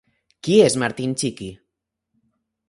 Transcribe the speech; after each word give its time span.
Qui 0.47 0.55
és 0.67 0.77
Martin 0.83 1.13
Txiki? 1.23 1.51